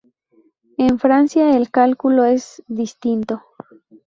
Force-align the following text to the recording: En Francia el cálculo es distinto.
En 0.79 0.97
Francia 0.97 1.55
el 1.55 1.69
cálculo 1.69 2.23
es 2.23 2.63
distinto. 2.67 3.43